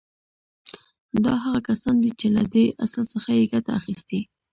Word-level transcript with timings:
دا 1.23 1.33
هغه 1.43 1.59
کسان 1.69 1.95
دي 2.03 2.11
چې 2.19 2.27
له 2.35 2.43
دې 2.53 2.65
اصل 2.85 3.03
څخه 3.13 3.29
يې 3.37 3.45
ګټه 3.53 3.71
اخيستې. 3.79 4.19